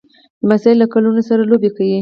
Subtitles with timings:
[0.45, 1.89] لمسی له ګلونو سره لوبې کوي.